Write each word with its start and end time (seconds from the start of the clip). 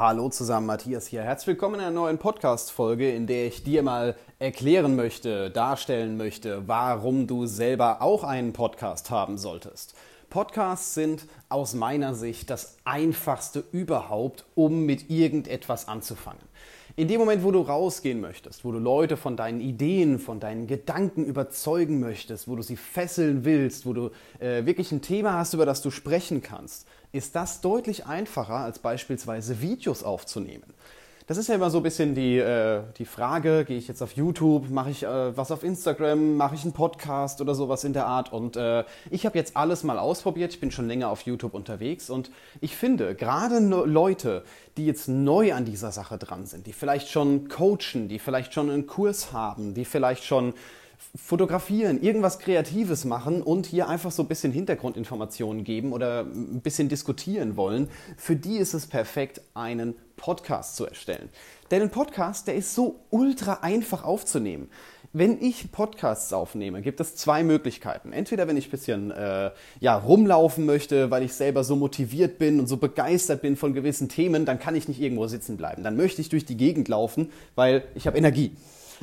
Hallo 0.00 0.30
zusammen, 0.30 0.66
Matthias 0.66 1.08
hier. 1.08 1.22
Herzlich 1.22 1.48
willkommen 1.48 1.74
in 1.74 1.80
einer 1.82 1.90
neuen 1.90 2.16
Podcast-Folge, 2.16 3.10
in 3.10 3.26
der 3.26 3.48
ich 3.48 3.64
dir 3.64 3.82
mal 3.82 4.16
erklären 4.38 4.96
möchte, 4.96 5.50
darstellen 5.50 6.16
möchte, 6.16 6.66
warum 6.66 7.26
du 7.26 7.44
selber 7.44 8.00
auch 8.00 8.24
einen 8.24 8.54
Podcast 8.54 9.10
haben 9.10 9.36
solltest. 9.36 9.94
Podcasts 10.30 10.94
sind 10.94 11.26
aus 11.50 11.74
meiner 11.74 12.14
Sicht 12.14 12.48
das 12.48 12.78
einfachste 12.86 13.62
überhaupt, 13.72 14.46
um 14.54 14.86
mit 14.86 15.10
irgendetwas 15.10 15.86
anzufangen. 15.86 16.40
In 16.96 17.08
dem 17.08 17.20
Moment, 17.20 17.44
wo 17.44 17.50
du 17.50 17.60
rausgehen 17.60 18.20
möchtest, 18.20 18.64
wo 18.64 18.72
du 18.72 18.78
Leute 18.78 19.16
von 19.16 19.36
deinen 19.36 19.60
Ideen, 19.60 20.18
von 20.18 20.40
deinen 20.40 20.66
Gedanken 20.66 21.24
überzeugen 21.24 22.00
möchtest, 22.00 22.48
wo 22.48 22.56
du 22.56 22.62
sie 22.62 22.76
fesseln 22.76 23.44
willst, 23.44 23.86
wo 23.86 23.92
du 23.92 24.10
äh, 24.38 24.66
wirklich 24.66 24.90
ein 24.92 25.02
Thema 25.02 25.34
hast, 25.34 25.54
über 25.54 25.66
das 25.66 25.82
du 25.82 25.90
sprechen 25.90 26.42
kannst, 26.42 26.86
ist 27.12 27.36
das 27.36 27.60
deutlich 27.60 28.06
einfacher, 28.06 28.56
als 28.56 28.78
beispielsweise 28.78 29.60
Videos 29.60 30.02
aufzunehmen. 30.02 30.74
Das 31.30 31.38
ist 31.38 31.46
ja 31.46 31.54
immer 31.54 31.70
so 31.70 31.76
ein 31.76 31.84
bisschen 31.84 32.16
die, 32.16 32.38
äh, 32.38 32.82
die 32.98 33.04
Frage, 33.04 33.64
gehe 33.64 33.78
ich 33.78 33.86
jetzt 33.86 34.02
auf 34.02 34.16
YouTube, 34.16 34.68
mache 34.68 34.90
ich 34.90 35.04
äh, 35.04 35.36
was 35.36 35.52
auf 35.52 35.62
Instagram, 35.62 36.36
mache 36.36 36.56
ich 36.56 36.64
einen 36.64 36.72
Podcast 36.72 37.40
oder 37.40 37.54
sowas 37.54 37.84
in 37.84 37.92
der 37.92 38.06
Art. 38.06 38.32
Und 38.32 38.56
äh, 38.56 38.82
ich 39.10 39.26
habe 39.26 39.38
jetzt 39.38 39.56
alles 39.56 39.84
mal 39.84 40.00
ausprobiert, 40.00 40.52
ich 40.52 40.58
bin 40.58 40.72
schon 40.72 40.88
länger 40.88 41.08
auf 41.08 41.20
YouTube 41.22 41.54
unterwegs 41.54 42.10
und 42.10 42.32
ich 42.60 42.74
finde, 42.74 43.14
gerade 43.14 43.60
Leute, 43.60 44.42
die 44.76 44.86
jetzt 44.86 45.06
neu 45.06 45.54
an 45.54 45.64
dieser 45.64 45.92
Sache 45.92 46.18
dran 46.18 46.46
sind, 46.46 46.66
die 46.66 46.72
vielleicht 46.72 47.08
schon 47.08 47.48
coachen, 47.48 48.08
die 48.08 48.18
vielleicht 48.18 48.52
schon 48.52 48.68
einen 48.68 48.88
Kurs 48.88 49.32
haben, 49.32 49.72
die 49.72 49.84
vielleicht 49.84 50.24
schon 50.24 50.52
fotografieren, 51.14 52.00
irgendwas 52.02 52.38
Kreatives 52.38 53.04
machen 53.04 53.42
und 53.42 53.66
hier 53.66 53.88
einfach 53.88 54.10
so 54.12 54.22
ein 54.22 54.28
bisschen 54.28 54.52
Hintergrundinformationen 54.52 55.64
geben 55.64 55.92
oder 55.92 56.22
ein 56.22 56.60
bisschen 56.60 56.88
diskutieren 56.88 57.56
wollen, 57.56 57.88
für 58.16 58.36
die 58.36 58.56
ist 58.56 58.74
es 58.74 58.86
perfekt, 58.86 59.40
einen 59.54 59.94
Podcast 60.16 60.76
zu 60.76 60.86
erstellen. 60.86 61.28
Denn 61.70 61.82
ein 61.82 61.90
Podcast, 61.90 62.46
der 62.46 62.54
ist 62.54 62.74
so 62.74 63.00
ultra 63.10 63.60
einfach 63.62 64.04
aufzunehmen. 64.04 64.68
Wenn 65.12 65.42
ich 65.42 65.72
Podcasts 65.72 66.32
aufnehme, 66.32 66.82
gibt 66.82 67.00
es 67.00 67.16
zwei 67.16 67.42
Möglichkeiten. 67.42 68.12
Entweder 68.12 68.46
wenn 68.46 68.56
ich 68.56 68.68
ein 68.68 68.70
bisschen 68.70 69.10
äh, 69.10 69.50
ja, 69.80 69.96
rumlaufen 69.96 70.66
möchte, 70.66 71.10
weil 71.10 71.24
ich 71.24 71.32
selber 71.32 71.64
so 71.64 71.74
motiviert 71.74 72.38
bin 72.38 72.60
und 72.60 72.68
so 72.68 72.76
begeistert 72.76 73.42
bin 73.42 73.56
von 73.56 73.74
gewissen 73.74 74.08
Themen, 74.08 74.44
dann 74.44 74.60
kann 74.60 74.76
ich 74.76 74.86
nicht 74.86 75.00
irgendwo 75.00 75.26
sitzen 75.26 75.56
bleiben. 75.56 75.82
Dann 75.82 75.96
möchte 75.96 76.20
ich 76.20 76.28
durch 76.28 76.44
die 76.44 76.56
Gegend 76.56 76.86
laufen, 76.86 77.32
weil 77.56 77.82
ich 77.96 78.06
habe 78.06 78.18
Energie. 78.18 78.52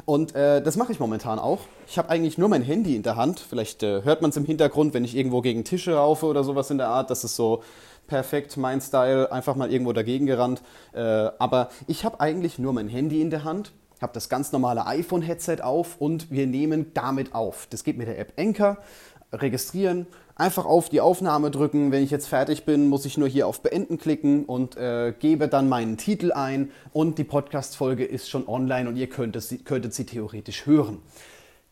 Und 0.05 0.35
äh, 0.35 0.61
das 0.61 0.77
mache 0.77 0.91
ich 0.91 0.99
momentan 0.99 1.39
auch. 1.39 1.61
Ich 1.87 1.97
habe 1.97 2.09
eigentlich 2.09 2.37
nur 2.37 2.49
mein 2.49 2.61
Handy 2.61 2.95
in 2.95 3.03
der 3.03 3.15
Hand. 3.15 3.39
Vielleicht 3.39 3.83
äh, 3.83 4.03
hört 4.03 4.21
man 4.21 4.29
es 4.29 4.37
im 4.37 4.45
Hintergrund, 4.45 4.93
wenn 4.93 5.03
ich 5.03 5.15
irgendwo 5.15 5.41
gegen 5.41 5.63
Tische 5.63 5.95
raufe 5.95 6.25
oder 6.25 6.43
sowas 6.43 6.69
in 6.69 6.77
der 6.77 6.89
Art. 6.89 7.09
Das 7.09 7.23
ist 7.23 7.35
so 7.35 7.63
perfekt 8.07 8.57
mein 8.57 8.81
Style, 8.81 9.31
einfach 9.31 9.55
mal 9.55 9.71
irgendwo 9.71 9.93
dagegen 9.93 10.25
gerannt. 10.25 10.61
Äh, 10.93 11.01
aber 11.01 11.69
ich 11.87 12.05
habe 12.05 12.19
eigentlich 12.19 12.59
nur 12.59 12.73
mein 12.73 12.87
Handy 12.87 13.21
in 13.21 13.29
der 13.29 13.43
Hand, 13.43 13.73
habe 14.01 14.13
das 14.13 14.29
ganz 14.29 14.51
normale 14.51 14.85
iPhone-Headset 14.85 15.61
auf 15.61 15.97
und 15.99 16.31
wir 16.31 16.47
nehmen 16.47 16.91
damit 16.93 17.35
auf. 17.35 17.67
Das 17.69 17.83
geht 17.83 17.97
mit 17.97 18.07
der 18.07 18.19
App 18.19 18.33
Anchor. 18.37 18.77
Registrieren, 19.33 20.07
einfach 20.37 20.65
auf 20.65 20.89
die 20.89 21.01
Aufnahme 21.01 21.51
drücken. 21.51 21.91
Wenn 21.91 22.03
ich 22.03 22.11
jetzt 22.11 22.27
fertig 22.27 22.65
bin, 22.65 22.87
muss 22.87 23.05
ich 23.05 23.17
nur 23.17 23.27
hier 23.27 23.47
auf 23.47 23.61
Beenden 23.61 23.97
klicken 23.97 24.45
und 24.45 24.77
äh, 24.77 25.13
gebe 25.17 25.47
dann 25.47 25.67
meinen 25.67 25.97
Titel 25.97 26.31
ein 26.31 26.71
und 26.93 27.17
die 27.17 27.23
Podcast-Folge 27.23 28.05
ist 28.05 28.29
schon 28.29 28.47
online 28.47 28.87
und 28.87 28.95
ihr 28.95 29.07
könntet 29.09 29.43
sie, 29.43 29.59
könntet 29.59 29.93
sie 29.93 30.05
theoretisch 30.05 30.65
hören. 30.65 30.99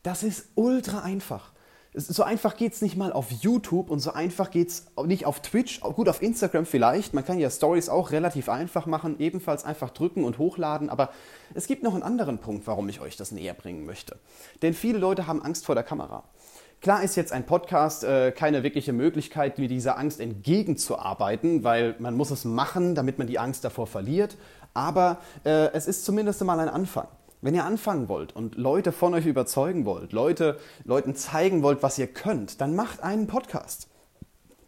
Das 0.03 0.23
ist 0.23 0.49
ultra 0.55 1.02
einfach. 1.02 1.52
So 1.97 2.23
einfach 2.23 2.58
geht 2.58 2.73
es 2.73 2.81
nicht 2.81 2.97
mal 2.97 3.13
auf 3.13 3.31
YouTube 3.31 3.89
und 3.89 3.99
so 3.99 4.11
einfach 4.11 4.52
geht 4.52 4.67
es 4.67 4.86
nicht 5.05 5.25
auf 5.25 5.39
Twitch. 5.39 5.80
Gut, 5.80 6.09
auf 6.09 6.21
Instagram 6.21 6.66
vielleicht. 6.66 7.13
Man 7.13 7.23
kann 7.23 7.39
ja 7.39 7.49
Stories 7.49 7.88
auch 7.88 8.11
relativ 8.11 8.49
einfach 8.49 8.86
machen, 8.86 9.16
ebenfalls 9.19 9.63
einfach 9.63 9.91
drücken 9.91 10.25
und 10.25 10.38
hochladen. 10.38 10.89
Aber 10.89 11.11
es 11.53 11.67
gibt 11.67 11.83
noch 11.83 11.93
einen 11.93 12.03
anderen 12.03 12.39
Punkt, 12.39 12.67
warum 12.67 12.89
ich 12.89 12.99
euch 12.99 13.16
das 13.16 13.31
näher 13.31 13.53
bringen 13.53 13.86
möchte. 13.86 14.19
Denn 14.61 14.73
viele 14.73 14.97
Leute 14.97 15.25
haben 15.25 15.41
Angst 15.41 15.66
vor 15.66 15.73
der 15.73 15.86
Kamera. 15.86 16.25
Klar 16.85 17.01
ist 17.01 17.15
jetzt 17.15 17.33
ein 17.33 17.47
Podcast 17.47 18.03
äh, 18.03 18.31
keine 18.31 18.61
wirkliche 18.61 18.93
Möglichkeit, 18.93 19.57
wie 19.57 19.67
dieser 19.67 19.97
Angst 19.97 20.19
entgegenzuarbeiten, 20.19 21.63
weil 21.63 21.95
man 21.97 22.15
muss 22.15 22.29
es 22.29 22.45
machen, 22.45 22.93
damit 22.93 23.17
man 23.17 23.25
die 23.25 23.39
Angst 23.39 23.63
davor 23.63 23.87
verliert. 23.87 24.37
Aber 24.75 25.17
äh, 25.45 25.73
es 25.73 25.87
ist 25.87 26.05
zumindest 26.05 26.43
mal 26.43 26.59
ein 26.59 26.69
Anfang. 26.69 27.07
Wenn 27.41 27.55
ihr 27.55 27.63
anfangen 27.63 28.07
wollt 28.07 28.35
und 28.35 28.53
Leute 28.53 28.91
von 28.91 29.15
euch 29.15 29.25
überzeugen 29.25 29.85
wollt, 29.85 30.13
Leute, 30.13 30.59
Leuten 30.83 31.15
zeigen 31.15 31.63
wollt, 31.63 31.81
was 31.81 31.97
ihr 31.97 32.05
könnt, 32.05 32.61
dann 32.61 32.75
macht 32.75 33.02
einen 33.02 33.25
Podcast. 33.25 33.87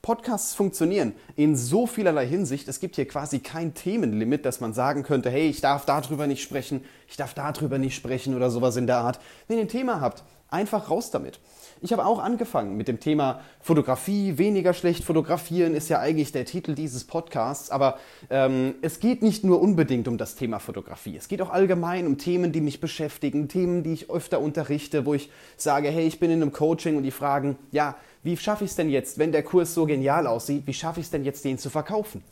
Podcasts 0.07 0.53
funktionieren 0.53 1.11
in 1.35 1.57
so 1.57 1.85
vielerlei 1.85 2.25
Hinsicht. 2.25 2.69
Es 2.69 2.79
gibt 2.79 2.95
hier 2.95 3.09
quasi 3.09 3.39
kein 3.39 3.73
Themenlimit, 3.73 4.45
dass 4.45 4.61
man 4.61 4.71
sagen 4.71 5.03
könnte, 5.03 5.29
hey, 5.29 5.49
ich 5.49 5.59
darf 5.59 5.83
darüber 5.83 6.27
nicht 6.27 6.41
sprechen, 6.41 6.85
ich 7.09 7.17
darf 7.17 7.33
darüber 7.33 7.77
nicht 7.77 7.93
sprechen 7.93 8.33
oder 8.33 8.49
sowas 8.49 8.77
in 8.77 8.87
der 8.87 8.99
Art. 8.99 9.19
Wenn 9.49 9.57
ihr 9.57 9.65
ein 9.65 9.67
Thema 9.67 9.99
habt, 9.99 10.23
einfach 10.49 10.89
raus 10.89 11.11
damit. 11.11 11.41
Ich 11.81 11.91
habe 11.91 12.05
auch 12.05 12.19
angefangen 12.19 12.77
mit 12.77 12.87
dem 12.87 13.01
Thema 13.01 13.41
Fotografie, 13.59 14.37
weniger 14.37 14.73
schlecht 14.73 15.03
fotografieren 15.03 15.75
ist 15.75 15.89
ja 15.89 15.99
eigentlich 15.99 16.31
der 16.31 16.45
Titel 16.45 16.73
dieses 16.73 17.03
Podcasts, 17.03 17.69
aber 17.69 17.99
ähm, 18.29 18.75
es 18.81 19.01
geht 19.01 19.21
nicht 19.21 19.43
nur 19.43 19.61
unbedingt 19.61 20.07
um 20.07 20.17
das 20.17 20.35
Thema 20.35 20.59
Fotografie. 20.59 21.17
Es 21.17 21.27
geht 21.27 21.41
auch 21.41 21.49
allgemein 21.49 22.07
um 22.07 22.17
Themen, 22.17 22.53
die 22.53 22.61
mich 22.61 22.79
beschäftigen, 22.79 23.49
Themen, 23.49 23.83
die 23.83 23.91
ich 23.91 24.09
öfter 24.09 24.39
unterrichte, 24.39 25.05
wo 25.05 25.13
ich 25.13 25.29
sage, 25.57 25.89
hey, 25.89 26.07
ich 26.07 26.19
bin 26.19 26.31
in 26.31 26.41
einem 26.41 26.53
Coaching 26.53 26.95
und 26.95 27.03
die 27.03 27.11
fragen, 27.11 27.57
ja, 27.71 27.95
wie 28.23 28.37
schaffe 28.37 28.63
ich 28.63 28.71
es 28.71 28.75
denn 28.75 28.89
jetzt, 28.89 29.17
wenn 29.17 29.31
der 29.31 29.43
Kurs 29.43 29.73
so 29.73 29.85
genial 29.85 30.27
aussieht, 30.27 30.67
wie 30.67 30.73
schaffe 30.73 30.99
ich 30.99 31.07
es 31.07 31.11
denn 31.11 31.23
jetzt, 31.23 31.45
den 31.45 31.57
zu 31.57 31.69
verkaufen? 31.69 32.23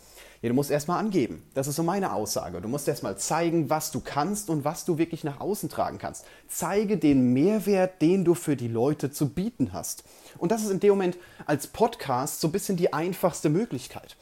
Ja, 0.42 0.50
du 0.50 0.56
musst 0.56 0.70
erstmal 0.70 1.00
angeben. 1.00 1.44
Das 1.54 1.68
ist 1.68 1.76
so 1.76 1.84
meine 1.84 2.14
Aussage. 2.14 2.62
Du 2.62 2.68
musst 2.68 2.88
erstmal 2.88 3.18
zeigen, 3.18 3.70
was 3.70 3.92
du 3.92 4.00
kannst 4.00 4.50
und 4.50 4.64
was 4.64 4.86
du 4.86 4.98
wirklich 4.98 5.24
nach 5.24 5.40
außen 5.40 5.70
tragen 5.70 5.98
kannst. 5.98 6.26
Zeige 6.48 6.98
den 6.98 7.34
Mehrwert, 7.34 8.02
den 8.02 8.26
du 8.26 8.36
für 8.36 8.56
die 8.56 8.68
Leute 8.68 9.10
zu 9.10 9.30
bieten 9.30 9.74
hast. 9.74 10.04
Und 10.38 10.52
das 10.52 10.64
ist 10.64 10.70
in 10.70 10.80
dem 10.80 10.90
Moment 10.90 11.18
als 11.46 11.68
Podcast 11.68 12.42
so 12.42 12.50
ein 12.50 12.52
bisschen 12.52 12.78
die 12.78 12.94
einfachste 12.94 13.50
Möglichkeit. 13.50 14.18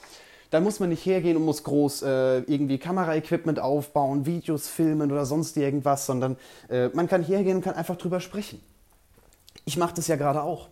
Da 0.49 0.61
muss 0.61 0.79
man 0.79 0.89
nicht 0.89 1.05
hergehen 1.05 1.35
und 1.35 1.45
muss 1.45 1.63
groß 1.63 2.03
äh, 2.03 2.37
irgendwie 2.41 2.77
Kameraequipment 2.77 3.59
aufbauen, 3.59 4.27
Videos 4.27 4.69
filmen 4.69 5.11
oder 5.11 5.25
sonst 5.25 5.57
irgendwas, 5.57 6.05
sondern 6.05 6.37
äh, 6.69 6.89
man 6.89 7.07
kann 7.07 7.23
hergehen 7.23 7.57
und 7.57 7.63
kann 7.63 7.73
einfach 7.73 7.95
drüber 7.97 8.19
sprechen. 8.19 8.61
Ich 9.65 9.77
mache 9.77 9.95
das 9.95 10.07
ja 10.07 10.15
gerade 10.15 10.43
auch. 10.43 10.67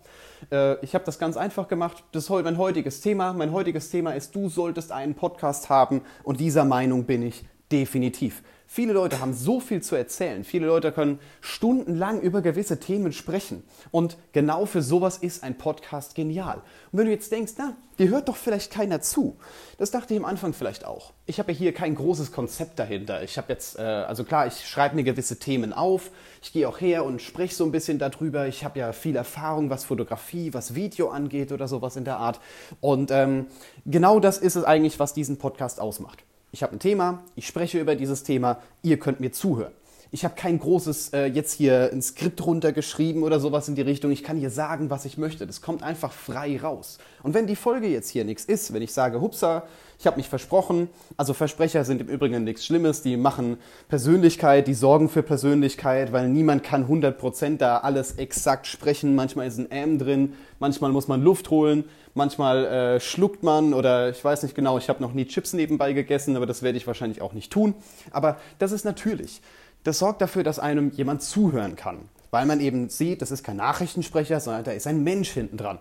Äh, 0.50 0.82
ich 0.84 0.94
habe 0.94 1.04
das 1.04 1.18
ganz 1.18 1.36
einfach 1.36 1.68
gemacht. 1.68 2.04
Das 2.12 2.24
ist 2.24 2.30
mein 2.30 2.58
heutiges 2.58 3.00
Thema. 3.00 3.32
Mein 3.32 3.52
heutiges 3.52 3.90
Thema 3.90 4.12
ist, 4.12 4.34
du 4.34 4.48
solltest 4.48 4.92
einen 4.92 5.14
Podcast 5.14 5.68
haben 5.68 6.02
und 6.24 6.40
dieser 6.40 6.64
Meinung 6.64 7.04
bin 7.04 7.22
ich 7.22 7.44
definitiv. 7.70 8.42
Viele 8.74 8.94
Leute 8.94 9.20
haben 9.20 9.34
so 9.34 9.60
viel 9.60 9.82
zu 9.82 9.96
erzählen. 9.96 10.44
Viele 10.44 10.66
Leute 10.66 10.92
können 10.92 11.18
stundenlang 11.42 12.22
über 12.22 12.40
gewisse 12.40 12.80
Themen 12.80 13.12
sprechen. 13.12 13.64
Und 13.90 14.16
genau 14.32 14.64
für 14.64 14.80
sowas 14.80 15.18
ist 15.18 15.44
ein 15.44 15.58
Podcast 15.58 16.14
genial. 16.14 16.62
Und 16.90 16.98
wenn 16.98 17.04
du 17.04 17.12
jetzt 17.12 17.30
denkst, 17.32 17.52
na, 17.58 17.76
dir 17.98 18.08
hört 18.08 18.30
doch 18.30 18.36
vielleicht 18.36 18.72
keiner 18.72 19.02
zu. 19.02 19.36
Das 19.76 19.90
dachte 19.90 20.14
ich 20.14 20.20
am 20.20 20.24
Anfang 20.24 20.54
vielleicht 20.54 20.86
auch. 20.86 21.12
Ich 21.26 21.38
habe 21.38 21.52
ja 21.52 21.58
hier 21.58 21.74
kein 21.74 21.94
großes 21.94 22.32
Konzept 22.32 22.78
dahinter. 22.78 23.22
Ich 23.22 23.36
habe 23.36 23.52
jetzt, 23.52 23.78
äh, 23.78 23.82
also 23.82 24.24
klar, 24.24 24.46
ich 24.46 24.66
schreibe 24.66 24.96
mir 24.96 25.04
gewisse 25.04 25.38
Themen 25.38 25.74
auf. 25.74 26.10
Ich 26.40 26.54
gehe 26.54 26.66
auch 26.66 26.80
her 26.80 27.04
und 27.04 27.20
spreche 27.20 27.54
so 27.54 27.66
ein 27.66 27.72
bisschen 27.72 27.98
darüber. 27.98 28.46
Ich 28.46 28.64
habe 28.64 28.78
ja 28.78 28.94
viel 28.94 29.16
Erfahrung, 29.16 29.68
was 29.68 29.84
Fotografie, 29.84 30.54
was 30.54 30.74
Video 30.74 31.10
angeht 31.10 31.52
oder 31.52 31.68
sowas 31.68 31.96
in 31.96 32.06
der 32.06 32.16
Art. 32.16 32.40
Und 32.80 33.10
ähm, 33.10 33.48
genau 33.84 34.18
das 34.18 34.38
ist 34.38 34.56
es 34.56 34.64
eigentlich, 34.64 34.98
was 34.98 35.12
diesen 35.12 35.36
Podcast 35.36 35.78
ausmacht 35.78 36.24
ich 36.52 36.62
habe 36.62 36.76
ein 36.76 36.78
Thema, 36.78 37.24
ich 37.34 37.46
spreche 37.46 37.80
über 37.80 37.96
dieses 37.96 38.22
Thema, 38.22 38.60
ihr 38.82 38.98
könnt 38.98 39.20
mir 39.20 39.32
zuhören. 39.32 39.72
Ich 40.14 40.26
habe 40.26 40.34
kein 40.34 40.58
großes 40.58 41.14
äh, 41.14 41.24
jetzt 41.24 41.54
hier 41.54 41.88
ein 41.90 42.02
Skript 42.02 42.44
runtergeschrieben 42.44 43.22
oder 43.22 43.40
sowas 43.40 43.66
in 43.68 43.76
die 43.76 43.80
Richtung. 43.80 44.10
Ich 44.10 44.22
kann 44.22 44.36
hier 44.36 44.50
sagen, 44.50 44.90
was 44.90 45.06
ich 45.06 45.16
möchte. 45.16 45.46
Das 45.46 45.62
kommt 45.62 45.82
einfach 45.82 46.12
frei 46.12 46.60
raus. 46.60 46.98
Und 47.22 47.32
wenn 47.32 47.46
die 47.46 47.56
Folge 47.56 47.86
jetzt 47.86 48.10
hier 48.10 48.26
nichts 48.26 48.44
ist, 48.44 48.74
wenn 48.74 48.82
ich 48.82 48.92
sage, 48.92 49.22
hupsa, 49.22 49.62
ich 49.98 50.06
habe 50.06 50.18
mich 50.18 50.28
versprochen, 50.28 50.90
also 51.16 51.32
Versprecher 51.32 51.86
sind 51.86 52.02
im 52.02 52.08
Übrigen 52.08 52.44
nichts 52.44 52.66
Schlimmes, 52.66 53.00
die 53.00 53.16
machen 53.16 53.56
Persönlichkeit, 53.88 54.66
die 54.66 54.74
sorgen 54.74 55.08
für 55.08 55.22
Persönlichkeit, 55.22 56.12
weil 56.12 56.28
niemand 56.28 56.62
kann 56.62 56.88
100% 56.88 57.56
da 57.56 57.78
alles 57.78 58.12
exakt 58.18 58.66
sprechen. 58.66 59.14
Manchmal 59.14 59.46
ist 59.46 59.56
ein 59.56 59.70
M 59.70 59.98
drin, 59.98 60.34
manchmal 60.58 60.92
muss 60.92 61.08
man 61.08 61.22
Luft 61.22 61.48
holen, 61.48 61.84
manchmal 62.12 62.66
äh, 62.66 63.00
schluckt 63.00 63.42
man 63.42 63.72
oder 63.72 64.10
ich 64.10 64.22
weiß 64.22 64.42
nicht 64.42 64.54
genau, 64.54 64.76
ich 64.76 64.90
habe 64.90 65.00
noch 65.00 65.14
nie 65.14 65.24
Chips 65.24 65.54
nebenbei 65.54 65.94
gegessen, 65.94 66.36
aber 66.36 66.44
das 66.44 66.62
werde 66.62 66.76
ich 66.76 66.86
wahrscheinlich 66.86 67.22
auch 67.22 67.32
nicht 67.32 67.50
tun. 67.50 67.72
Aber 68.10 68.36
das 68.58 68.72
ist 68.72 68.84
natürlich. 68.84 69.40
Das 69.84 69.98
sorgt 69.98 70.20
dafür, 70.22 70.44
dass 70.44 70.58
einem 70.58 70.90
jemand 70.90 71.22
zuhören 71.22 71.76
kann, 71.76 72.08
weil 72.30 72.46
man 72.46 72.60
eben 72.60 72.88
sieht, 72.88 73.22
das 73.22 73.30
ist 73.30 73.42
kein 73.42 73.56
Nachrichtensprecher, 73.56 74.40
sondern 74.40 74.64
da 74.64 74.72
ist 74.72 74.86
ein 74.86 75.02
Mensch 75.02 75.30
hinten 75.30 75.56
dran. 75.56 75.78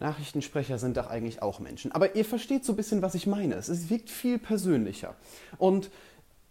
Nachrichtensprecher 0.00 0.78
sind 0.78 0.96
doch 0.96 1.08
eigentlich 1.08 1.42
auch 1.42 1.60
Menschen. 1.60 1.92
Aber 1.92 2.16
ihr 2.16 2.24
versteht 2.24 2.64
so 2.64 2.72
ein 2.72 2.76
bisschen, 2.76 3.02
was 3.02 3.14
ich 3.14 3.26
meine. 3.26 3.54
Es 3.54 3.88
wirkt 3.88 4.10
viel 4.10 4.38
persönlicher. 4.38 5.14
Und 5.58 5.90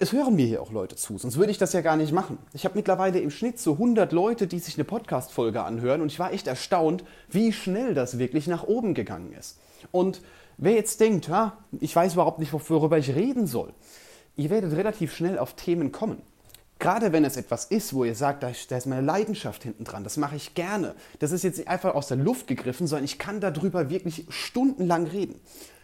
es 0.01 0.13
hören 0.13 0.35
mir 0.35 0.47
hier 0.47 0.63
auch 0.63 0.71
Leute 0.71 0.95
zu, 0.95 1.19
sonst 1.19 1.37
würde 1.37 1.51
ich 1.51 1.59
das 1.59 1.73
ja 1.73 1.81
gar 1.81 1.95
nicht 1.95 2.11
machen. 2.11 2.39
Ich 2.53 2.65
habe 2.65 2.75
mittlerweile 2.75 3.19
im 3.19 3.29
Schnitt 3.29 3.59
so 3.59 3.73
100 3.73 4.11
Leute, 4.11 4.47
die 4.47 4.57
sich 4.57 4.73
eine 4.73 4.83
Podcast-Folge 4.83 5.61
anhören 5.61 6.01
und 6.01 6.11
ich 6.11 6.17
war 6.17 6.33
echt 6.33 6.47
erstaunt, 6.47 7.03
wie 7.29 7.53
schnell 7.53 7.93
das 7.93 8.17
wirklich 8.17 8.47
nach 8.47 8.63
oben 8.63 8.95
gegangen 8.95 9.31
ist. 9.33 9.59
Und 9.91 10.23
wer 10.57 10.73
jetzt 10.73 11.01
denkt, 11.01 11.27
ja, 11.27 11.55
ich 11.79 11.95
weiß 11.95 12.13
überhaupt 12.13 12.39
nicht, 12.39 12.51
worüber 12.51 12.97
ich 12.97 13.13
reden 13.13 13.45
soll, 13.45 13.73
ihr 14.37 14.49
werdet 14.49 14.75
relativ 14.75 15.15
schnell 15.15 15.37
auf 15.37 15.53
Themen 15.53 15.91
kommen. 15.91 16.23
Gerade 16.81 17.11
wenn 17.11 17.23
es 17.23 17.37
etwas 17.37 17.65
ist, 17.65 17.93
wo 17.93 18.05
ihr 18.05 18.15
sagt, 18.15 18.41
da 18.41 18.49
ist 18.49 18.87
meine 18.87 19.05
Leidenschaft 19.05 19.61
hinten 19.61 19.83
dran, 19.83 20.03
das 20.03 20.17
mache 20.17 20.35
ich 20.35 20.55
gerne. 20.55 20.95
Das 21.19 21.31
ist 21.31 21.43
jetzt 21.43 21.59
nicht 21.59 21.67
einfach 21.67 21.93
aus 21.93 22.07
der 22.07 22.17
Luft 22.17 22.47
gegriffen, 22.47 22.87
sondern 22.87 23.05
ich 23.05 23.19
kann 23.19 23.39
darüber 23.39 23.91
wirklich 23.91 24.25
stundenlang 24.29 25.05
reden. 25.05 25.39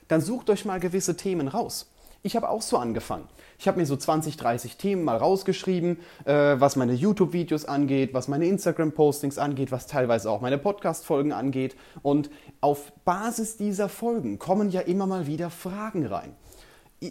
Dann 0.07 0.21
sucht 0.21 0.49
euch 0.49 0.65
mal 0.65 0.79
gewisse 0.79 1.15
Themen 1.15 1.49
raus. 1.49 1.91
Ich 2.23 2.35
habe 2.35 2.49
auch 2.49 2.63
so 2.63 2.77
angefangen. 2.77 3.27
Ich 3.59 3.67
habe 3.67 3.79
mir 3.79 3.85
so 3.85 3.95
20, 3.95 4.38
30 4.38 4.77
Themen 4.77 5.03
mal 5.03 5.17
rausgeschrieben, 5.17 5.99
äh, 6.25 6.59
was 6.59 6.75
meine 6.75 6.94
YouTube-Videos 6.94 7.65
angeht, 7.65 8.15
was 8.15 8.27
meine 8.27 8.47
Instagram-Postings 8.47 9.38
angeht, 9.38 9.71
was 9.71 9.85
teilweise 9.85 10.31
auch 10.31 10.41
meine 10.41 10.57
Podcast-Folgen 10.57 11.31
angeht. 11.31 11.75
Und 12.01 12.31
auf 12.59 12.91
Basis 13.05 13.55
dieser 13.55 13.88
Folgen 13.88 14.39
kommen 14.39 14.71
ja 14.71 14.81
immer 14.81 15.05
mal 15.05 15.27
wieder 15.27 15.51
Fragen 15.51 16.07
rein 16.07 16.35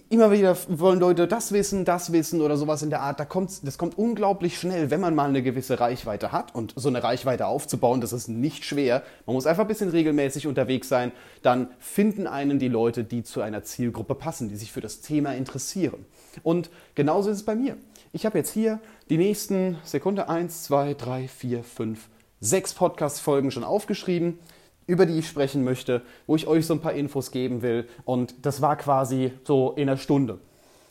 immer 0.08 0.32
wieder 0.32 0.56
wollen 0.68 0.98
Leute 0.98 1.28
das 1.28 1.52
wissen, 1.52 1.84
das 1.84 2.10
wissen 2.10 2.40
oder 2.40 2.56
sowas 2.56 2.82
in 2.82 2.90
der 2.90 3.02
Art. 3.02 3.20
Da 3.20 3.24
das 3.24 3.78
kommt 3.78 3.96
unglaublich 3.96 4.58
schnell, 4.58 4.90
wenn 4.90 5.00
man 5.00 5.14
mal 5.14 5.28
eine 5.28 5.42
gewisse 5.42 5.78
Reichweite 5.78 6.32
hat. 6.32 6.54
Und 6.54 6.72
so 6.76 6.88
eine 6.88 7.02
Reichweite 7.02 7.46
aufzubauen, 7.46 8.00
das 8.00 8.12
ist 8.12 8.26
nicht 8.26 8.64
schwer. 8.64 9.04
Man 9.26 9.34
muss 9.34 9.46
einfach 9.46 9.62
ein 9.62 9.68
bisschen 9.68 9.90
regelmäßig 9.90 10.48
unterwegs 10.48 10.88
sein. 10.88 11.12
Dann 11.42 11.68
finden 11.78 12.26
einen 12.26 12.58
die 12.58 12.68
Leute, 12.68 13.04
die 13.04 13.22
zu 13.22 13.42
einer 13.42 13.62
Zielgruppe 13.62 14.16
passen, 14.16 14.48
die 14.48 14.56
sich 14.56 14.72
für 14.72 14.80
das 14.80 15.02
Thema 15.02 15.34
interessieren. 15.34 16.04
Und 16.42 16.68
genauso 16.96 17.30
ist 17.30 17.38
es 17.38 17.44
bei 17.44 17.54
mir. 17.54 17.76
Ich 18.12 18.26
habe 18.26 18.38
jetzt 18.38 18.52
hier 18.52 18.80
die 19.08 19.18
nächsten 19.18 19.78
Sekunde 19.84 20.28
1, 20.28 20.64
2, 20.64 20.94
3, 20.94 21.28
4, 21.28 21.62
5, 21.62 22.08
6 22.40 22.74
Podcast-Folgen 22.74 23.50
schon 23.52 23.64
aufgeschrieben 23.64 24.38
über 24.86 25.06
die 25.06 25.18
ich 25.18 25.28
sprechen 25.28 25.64
möchte, 25.64 26.02
wo 26.26 26.36
ich 26.36 26.46
euch 26.46 26.66
so 26.66 26.74
ein 26.74 26.80
paar 26.80 26.92
Infos 26.92 27.30
geben 27.30 27.62
will. 27.62 27.88
Und 28.04 28.34
das 28.46 28.62
war 28.62 28.76
quasi 28.76 29.32
so 29.44 29.72
in 29.72 29.88
einer 29.88 29.98
Stunde. 29.98 30.38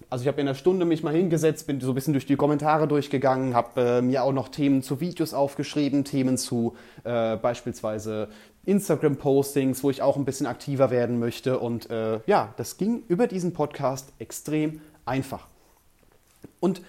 Also 0.10 0.24
ich 0.24 0.28
habe 0.28 0.40
in 0.42 0.48
einer 0.48 0.56
Stunde 0.56 0.86
mich 0.86 1.04
mal 1.04 1.14
hingesetzt, 1.14 1.66
bin 1.68 1.80
so 1.80 1.92
ein 1.92 1.96
bisschen 1.96 2.14
durch 2.14 2.26
die 2.26 2.36
Kommentare 2.36 2.88
durchgegangen, 2.88 3.56
habe 3.56 3.82
äh, 3.82 4.02
mir 4.02 4.24
auch 4.24 4.34
noch 4.34 4.50
Themen 4.50 4.84
zu 4.84 5.00
Videos 5.00 5.34
aufgeschrieben, 5.34 6.04
Themen 6.04 6.38
zu 6.38 6.76
äh, 7.04 7.38
beispielsweise 7.38 8.30
Instagram-Postings, 8.66 9.84
wo 9.84 9.90
ich 9.90 10.02
auch 10.02 10.18
ein 10.18 10.26
bisschen 10.26 10.48
aktiver 10.48 10.92
werden 10.92 11.20
möchte. 11.20 11.60
Und 11.60 11.90
äh, 11.90 12.20
ja, 12.28 12.54
das 12.58 12.78
ging 12.78 13.04
über 13.08 13.28
diesen 13.28 13.54
Podcast 13.54 14.14
extrem 14.20 14.82
einfach. 15.06 15.48
Und 16.60 16.82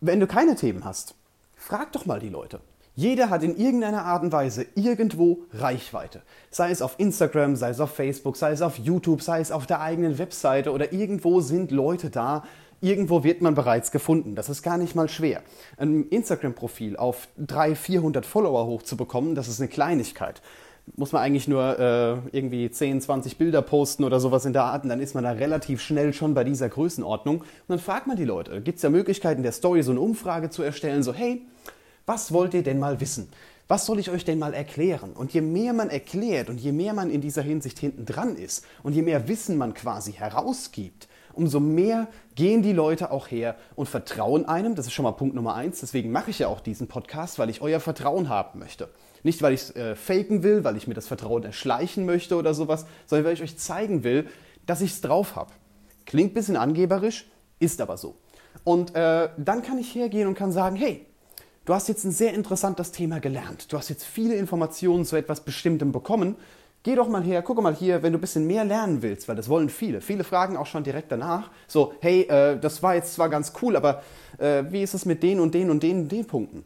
wenn 0.00 0.20
du 0.20 0.26
keine 0.26 0.56
Themen 0.56 0.84
hast, 0.84 1.14
frag 1.56 1.92
doch 1.92 2.06
mal 2.06 2.20
die 2.20 2.28
Leute. 2.28 2.60
Jeder 2.98 3.28
hat 3.28 3.42
in 3.42 3.58
irgendeiner 3.58 4.06
Art 4.06 4.22
und 4.22 4.32
Weise 4.32 4.64
irgendwo 4.74 5.40
Reichweite. 5.52 6.22
Sei 6.50 6.70
es 6.70 6.80
auf 6.80 6.94
Instagram, 6.96 7.54
sei 7.54 7.68
es 7.68 7.78
auf 7.78 7.90
Facebook, 7.90 8.38
sei 8.38 8.52
es 8.52 8.62
auf 8.62 8.78
YouTube, 8.78 9.20
sei 9.20 9.40
es 9.40 9.52
auf 9.52 9.66
der 9.66 9.82
eigenen 9.82 10.16
Webseite 10.16 10.72
oder 10.72 10.94
irgendwo 10.94 11.42
sind 11.42 11.70
Leute 11.70 12.08
da. 12.08 12.44
Irgendwo 12.80 13.22
wird 13.22 13.42
man 13.42 13.54
bereits 13.54 13.90
gefunden. 13.90 14.34
Das 14.34 14.48
ist 14.48 14.62
gar 14.62 14.78
nicht 14.78 14.94
mal 14.94 15.10
schwer. 15.10 15.42
Ein 15.76 16.04
Instagram-Profil 16.04 16.96
auf 16.96 17.28
300, 17.36 17.76
400 17.76 18.24
Follower 18.24 18.66
hochzubekommen, 18.66 19.34
das 19.34 19.48
ist 19.48 19.60
eine 19.60 19.68
Kleinigkeit. 19.68 20.40
Muss 20.94 21.12
man 21.12 21.20
eigentlich 21.20 21.48
nur 21.48 21.78
äh, 21.78 22.16
irgendwie 22.32 22.70
10, 22.70 23.02
20 23.02 23.36
Bilder 23.36 23.60
posten 23.60 24.04
oder 24.04 24.20
sowas 24.20 24.46
in 24.46 24.54
der 24.54 24.64
Art 24.64 24.84
und 24.84 24.88
dann 24.88 25.00
ist 25.00 25.14
man 25.14 25.24
da 25.24 25.32
relativ 25.32 25.82
schnell 25.82 26.14
schon 26.14 26.32
bei 26.32 26.44
dieser 26.44 26.70
Größenordnung. 26.70 27.40
Und 27.40 27.46
dann 27.68 27.78
fragt 27.78 28.06
man 28.06 28.16
die 28.16 28.24
Leute, 28.24 28.62
gibt 28.62 28.76
es 28.76 28.82
ja 28.82 28.88
Möglichkeiten 28.88 29.42
der 29.42 29.52
Story 29.52 29.82
so 29.82 29.90
eine 29.90 30.00
Umfrage 30.00 30.48
zu 30.48 30.62
erstellen, 30.62 31.02
so 31.02 31.12
hey, 31.12 31.42
was 32.06 32.32
wollt 32.32 32.54
ihr 32.54 32.62
denn 32.62 32.78
mal 32.78 33.00
wissen? 33.00 33.28
Was 33.68 33.84
soll 33.84 33.98
ich 33.98 34.10
euch 34.10 34.24
denn 34.24 34.38
mal 34.38 34.54
erklären? 34.54 35.12
Und 35.12 35.32
je 35.32 35.40
mehr 35.40 35.72
man 35.72 35.90
erklärt 35.90 36.48
und 36.48 36.58
je 36.58 36.70
mehr 36.70 36.94
man 36.94 37.10
in 37.10 37.20
dieser 37.20 37.42
Hinsicht 37.42 37.80
hinten 37.80 38.06
dran 38.06 38.36
ist 38.36 38.64
und 38.84 38.92
je 38.92 39.02
mehr 39.02 39.26
Wissen 39.26 39.58
man 39.58 39.74
quasi 39.74 40.12
herausgibt, 40.12 41.08
umso 41.34 41.58
mehr 41.58 42.06
gehen 42.36 42.62
die 42.62 42.72
Leute 42.72 43.10
auch 43.10 43.28
her 43.28 43.56
und 43.74 43.88
vertrauen 43.88 44.46
einem. 44.46 44.76
Das 44.76 44.86
ist 44.86 44.92
schon 44.92 45.02
mal 45.02 45.12
Punkt 45.12 45.34
Nummer 45.34 45.56
eins. 45.56 45.80
Deswegen 45.80 46.12
mache 46.12 46.30
ich 46.30 46.38
ja 46.38 46.46
auch 46.46 46.60
diesen 46.60 46.86
Podcast, 46.86 47.40
weil 47.40 47.50
ich 47.50 47.60
euer 47.60 47.80
Vertrauen 47.80 48.28
haben 48.28 48.60
möchte. 48.60 48.88
Nicht, 49.24 49.42
weil 49.42 49.54
ich 49.54 49.62
es 49.62 49.70
äh, 49.76 49.96
faken 49.96 50.44
will, 50.44 50.62
weil 50.62 50.76
ich 50.76 50.86
mir 50.86 50.94
das 50.94 51.08
Vertrauen 51.08 51.42
erschleichen 51.42 52.06
möchte 52.06 52.36
oder 52.36 52.54
sowas, 52.54 52.86
sondern 53.06 53.26
weil 53.26 53.34
ich 53.34 53.42
euch 53.42 53.58
zeigen 53.58 54.04
will, 54.04 54.28
dass 54.64 54.80
ich 54.80 54.92
es 54.92 55.00
drauf 55.00 55.34
habe. 55.34 55.50
Klingt 56.04 56.30
ein 56.30 56.34
bisschen 56.34 56.56
angeberisch, 56.56 57.26
ist 57.58 57.80
aber 57.80 57.96
so. 57.96 58.16
Und 58.62 58.94
äh, 58.94 59.28
dann 59.36 59.62
kann 59.62 59.78
ich 59.78 59.92
hergehen 59.92 60.28
und 60.28 60.34
kann 60.34 60.52
sagen, 60.52 60.76
hey, 60.76 61.04
Du 61.66 61.74
hast 61.74 61.88
jetzt 61.88 62.04
ein 62.04 62.12
sehr 62.12 62.32
interessantes 62.32 62.92
Thema 62.92 63.18
gelernt. 63.18 63.72
Du 63.72 63.76
hast 63.76 63.88
jetzt 63.88 64.04
viele 64.04 64.36
Informationen 64.36 65.04
zu 65.04 65.16
etwas 65.16 65.40
Bestimmtem 65.40 65.90
bekommen. 65.90 66.36
Geh 66.84 66.94
doch 66.94 67.08
mal 67.08 67.24
her, 67.24 67.42
guck 67.42 67.60
mal 67.60 67.74
hier, 67.74 68.04
wenn 68.04 68.12
du 68.12 68.18
ein 68.18 68.20
bisschen 68.20 68.46
mehr 68.46 68.64
lernen 68.64 69.02
willst, 69.02 69.26
weil 69.26 69.34
das 69.34 69.48
wollen 69.48 69.68
viele. 69.68 70.00
Viele 70.00 70.22
fragen 70.22 70.56
auch 70.56 70.66
schon 70.66 70.84
direkt 70.84 71.10
danach. 71.10 71.50
So, 71.66 71.92
hey, 71.98 72.22
äh, 72.28 72.56
das 72.56 72.84
war 72.84 72.94
jetzt 72.94 73.14
zwar 73.14 73.28
ganz 73.28 73.52
cool, 73.60 73.74
aber 73.74 74.04
äh, 74.38 74.62
wie 74.70 74.80
ist 74.80 74.94
es 74.94 75.06
mit 75.06 75.24
den 75.24 75.40
und 75.40 75.54
den 75.54 75.68
und 75.68 75.82
den 75.82 76.02
und 76.02 76.12
den 76.12 76.24
Punkten? 76.24 76.64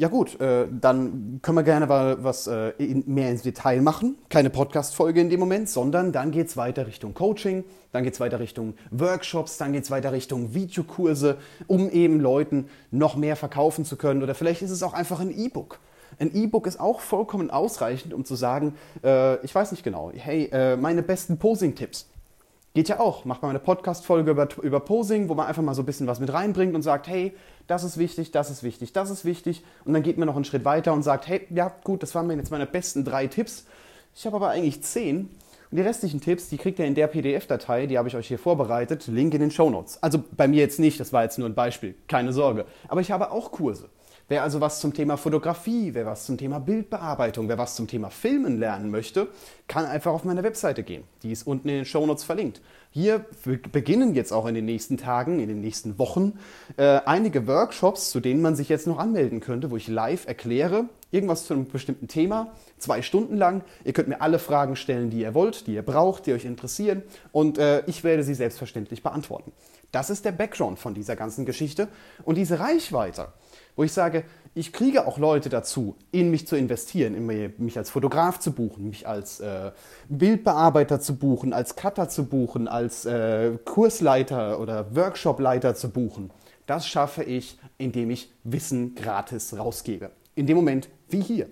Ja 0.00 0.08
gut, 0.08 0.40
äh, 0.40 0.66
dann 0.70 1.40
können 1.42 1.58
wir 1.58 1.62
gerne 1.62 1.86
mal 1.86 2.24
was 2.24 2.46
äh, 2.46 2.70
in, 2.78 3.04
mehr 3.06 3.28
ins 3.28 3.42
Detail 3.42 3.82
machen. 3.82 4.16
Keine 4.30 4.48
Podcast-Folge 4.48 5.20
in 5.20 5.28
dem 5.28 5.38
Moment, 5.38 5.68
sondern 5.68 6.10
dann 6.10 6.30
geht 6.30 6.46
es 6.46 6.56
weiter 6.56 6.86
Richtung 6.86 7.12
Coaching, 7.12 7.64
dann 7.92 8.02
geht 8.02 8.14
es 8.14 8.20
weiter 8.20 8.40
Richtung 8.40 8.72
Workshops, 8.90 9.58
dann 9.58 9.74
geht 9.74 9.84
es 9.84 9.90
weiter 9.90 10.12
Richtung 10.12 10.54
Videokurse, 10.54 11.36
um 11.66 11.90
eben 11.90 12.18
Leuten 12.18 12.70
noch 12.90 13.14
mehr 13.14 13.36
verkaufen 13.36 13.84
zu 13.84 13.96
können. 13.96 14.22
Oder 14.22 14.34
vielleicht 14.34 14.62
ist 14.62 14.70
es 14.70 14.82
auch 14.82 14.94
einfach 14.94 15.20
ein 15.20 15.38
E-Book. 15.38 15.80
Ein 16.18 16.34
E-Book 16.34 16.66
ist 16.66 16.80
auch 16.80 17.00
vollkommen 17.00 17.50
ausreichend, 17.50 18.14
um 18.14 18.24
zu 18.24 18.36
sagen, 18.36 18.76
äh, 19.04 19.36
ich 19.44 19.54
weiß 19.54 19.70
nicht 19.70 19.84
genau, 19.84 20.12
hey, 20.14 20.48
äh, 20.50 20.78
meine 20.78 21.02
besten 21.02 21.36
Posing-Tipps. 21.36 22.09
Geht 22.72 22.88
ja 22.88 23.00
auch. 23.00 23.24
Macht 23.24 23.42
mal 23.42 23.48
eine 23.48 23.58
Podcast-Folge 23.58 24.30
über, 24.30 24.48
über 24.62 24.78
Posing, 24.78 25.28
wo 25.28 25.34
man 25.34 25.46
einfach 25.46 25.62
mal 25.62 25.74
so 25.74 25.82
ein 25.82 25.86
bisschen 25.86 26.06
was 26.06 26.20
mit 26.20 26.32
reinbringt 26.32 26.74
und 26.74 26.82
sagt, 26.82 27.08
hey, 27.08 27.34
das 27.66 27.82
ist 27.82 27.98
wichtig, 27.98 28.30
das 28.30 28.48
ist 28.48 28.62
wichtig, 28.62 28.92
das 28.92 29.10
ist 29.10 29.24
wichtig. 29.24 29.64
Und 29.84 29.92
dann 29.92 30.04
geht 30.04 30.18
man 30.18 30.26
noch 30.26 30.36
einen 30.36 30.44
Schritt 30.44 30.64
weiter 30.64 30.92
und 30.92 31.02
sagt, 31.02 31.26
hey, 31.26 31.46
ja 31.50 31.72
gut, 31.82 32.04
das 32.04 32.14
waren 32.14 32.30
jetzt 32.30 32.52
meine 32.52 32.66
besten 32.66 33.04
drei 33.04 33.26
Tipps. 33.26 33.66
Ich 34.14 34.24
habe 34.24 34.36
aber 34.36 34.50
eigentlich 34.50 34.82
zehn. 34.82 35.30
Und 35.70 35.76
die 35.76 35.82
restlichen 35.82 36.20
Tipps, 36.20 36.48
die 36.48 36.58
kriegt 36.58 36.78
ihr 36.78 36.86
in 36.86 36.94
der 36.94 37.08
PDF-Datei, 37.08 37.86
die 37.86 37.98
habe 37.98 38.06
ich 38.06 38.14
euch 38.14 38.28
hier 38.28 38.38
vorbereitet, 38.38 39.06
Link 39.08 39.34
in 39.34 39.40
den 39.40 39.50
Show 39.50 39.68
Notes. 39.68 40.00
Also 40.00 40.22
bei 40.36 40.46
mir 40.46 40.60
jetzt 40.60 40.78
nicht, 40.78 41.00
das 41.00 41.12
war 41.12 41.24
jetzt 41.24 41.38
nur 41.38 41.48
ein 41.48 41.54
Beispiel, 41.54 41.96
keine 42.06 42.32
Sorge. 42.32 42.66
Aber 42.86 43.00
ich 43.00 43.10
habe 43.10 43.32
auch 43.32 43.50
Kurse. 43.50 43.88
Wer 44.30 44.44
also 44.44 44.60
was 44.60 44.78
zum 44.78 44.94
Thema 44.94 45.16
Fotografie, 45.16 45.92
wer 45.92 46.06
was 46.06 46.24
zum 46.24 46.38
Thema 46.38 46.60
Bildbearbeitung, 46.60 47.48
wer 47.48 47.58
was 47.58 47.74
zum 47.74 47.88
Thema 47.88 48.10
Filmen 48.10 48.60
lernen 48.60 48.88
möchte, 48.88 49.26
kann 49.66 49.86
einfach 49.86 50.12
auf 50.12 50.22
meine 50.22 50.44
Webseite 50.44 50.84
gehen. 50.84 51.02
Die 51.24 51.32
ist 51.32 51.48
unten 51.48 51.68
in 51.68 51.74
den 51.74 51.84
Shownotes 51.84 52.22
verlinkt. 52.22 52.60
Hier 52.92 53.26
beginnen 53.72 54.14
jetzt 54.14 54.32
auch 54.32 54.46
in 54.46 54.54
den 54.54 54.66
nächsten 54.66 54.98
Tagen, 54.98 55.40
in 55.40 55.48
den 55.48 55.60
nächsten 55.60 55.98
Wochen 55.98 56.38
äh, 56.76 57.00
einige 57.06 57.48
Workshops, 57.48 58.10
zu 58.10 58.20
denen 58.20 58.40
man 58.40 58.54
sich 58.54 58.68
jetzt 58.68 58.86
noch 58.86 58.98
anmelden 58.98 59.40
könnte, 59.40 59.72
wo 59.72 59.76
ich 59.76 59.88
live 59.88 60.28
erkläre, 60.28 60.84
irgendwas 61.10 61.46
zu 61.46 61.54
einem 61.54 61.66
bestimmten 61.66 62.06
Thema, 62.06 62.52
zwei 62.78 63.02
Stunden 63.02 63.36
lang. 63.36 63.64
Ihr 63.84 63.92
könnt 63.92 64.06
mir 64.06 64.20
alle 64.20 64.38
Fragen 64.38 64.76
stellen, 64.76 65.10
die 65.10 65.22
ihr 65.22 65.34
wollt, 65.34 65.66
die 65.66 65.74
ihr 65.74 65.82
braucht, 65.82 66.26
die 66.26 66.34
euch 66.34 66.44
interessieren 66.44 67.02
und 67.32 67.58
äh, 67.58 67.82
ich 67.86 68.04
werde 68.04 68.22
sie 68.22 68.34
selbstverständlich 68.34 69.02
beantworten. 69.02 69.50
Das 69.90 70.08
ist 70.08 70.24
der 70.24 70.30
Background 70.30 70.78
von 70.78 70.94
dieser 70.94 71.16
ganzen 71.16 71.44
Geschichte 71.46 71.88
und 72.22 72.36
diese 72.36 72.60
Reichweite 72.60 73.32
wo 73.76 73.84
ich 73.84 73.92
sage, 73.92 74.24
ich 74.54 74.72
kriege 74.72 75.06
auch 75.06 75.18
Leute 75.18 75.48
dazu, 75.48 75.96
in 76.10 76.30
mich 76.30 76.46
zu 76.46 76.56
investieren, 76.56 77.14
in 77.14 77.54
mich 77.58 77.78
als 77.78 77.90
Fotograf 77.90 78.40
zu 78.40 78.52
buchen, 78.52 78.88
mich 78.88 79.06
als 79.06 79.38
äh, 79.40 79.70
Bildbearbeiter 80.08 81.00
zu 81.00 81.16
buchen, 81.16 81.52
als 81.52 81.76
Cutter 81.76 82.08
zu 82.08 82.24
buchen, 82.24 82.66
als 82.66 83.04
äh, 83.04 83.52
Kursleiter 83.64 84.58
oder 84.58 84.94
Workshopleiter 84.94 85.76
zu 85.76 85.90
buchen. 85.90 86.30
Das 86.66 86.86
schaffe 86.86 87.22
ich, 87.22 87.58
indem 87.78 88.10
ich 88.10 88.32
Wissen 88.42 88.94
gratis 88.94 89.56
rausgebe. 89.56 90.10
In 90.34 90.46
dem 90.46 90.56
Moment 90.56 90.88
wie 91.08 91.20
hier. 91.20 91.48